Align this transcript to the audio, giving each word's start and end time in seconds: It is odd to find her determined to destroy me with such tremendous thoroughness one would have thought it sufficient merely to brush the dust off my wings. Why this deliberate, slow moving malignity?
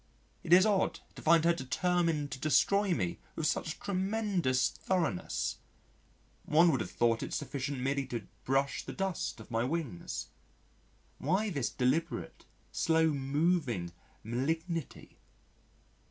It 0.43 0.51
is 0.51 0.65
odd 0.65 0.99
to 1.13 1.21
find 1.21 1.45
her 1.45 1.53
determined 1.53 2.31
to 2.31 2.39
destroy 2.39 2.91
me 2.95 3.19
with 3.35 3.45
such 3.45 3.79
tremendous 3.79 4.67
thoroughness 4.69 5.57
one 6.43 6.71
would 6.71 6.81
have 6.81 6.89
thought 6.89 7.21
it 7.21 7.35
sufficient 7.35 7.79
merely 7.81 8.07
to 8.07 8.25
brush 8.43 8.81
the 8.83 8.93
dust 8.93 9.39
off 9.39 9.51
my 9.51 9.63
wings. 9.63 10.29
Why 11.19 11.51
this 11.51 11.69
deliberate, 11.69 12.45
slow 12.71 13.11
moving 13.11 13.91
malignity? 14.23 15.19